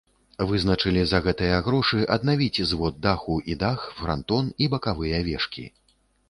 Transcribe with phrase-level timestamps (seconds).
[0.51, 5.69] Вызначылі за гэтыя грошы аднавіць звод даху і дах, франтон і бакавыя вежкі.